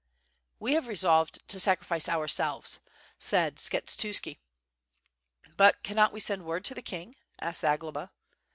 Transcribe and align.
"We 0.57 0.73
have 0.73 0.87
resolved 0.87 1.47
to 1.47 1.59
sacrifice 1.59 2.09
ourselves," 2.09 2.79
said 3.19 3.57
Skshetuski. 3.57 4.39
"But 5.55 5.83
cannot 5.83 6.11
we 6.11 6.19
send 6.19 6.43
word 6.43 6.65
to 6.65 6.73
the 6.73 6.81
king?" 6.81 7.17
asked 7.39 7.61
Zagloba. 7.61 8.09